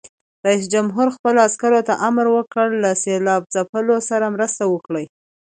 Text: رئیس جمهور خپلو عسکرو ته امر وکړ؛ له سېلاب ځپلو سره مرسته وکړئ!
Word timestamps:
رئیس 0.45 0.63
جمهور 0.73 1.07
خپلو 1.15 1.39
عسکرو 1.47 1.81
ته 1.87 1.93
امر 2.07 2.25
وکړ؛ 2.31 2.67
له 2.83 2.91
سېلاب 3.03 3.41
ځپلو 3.53 3.97
سره 4.09 4.25
مرسته 4.35 4.63
وکړئ! 4.67 5.05